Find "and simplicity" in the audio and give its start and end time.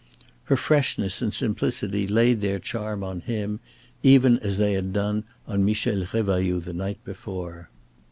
1.21-2.07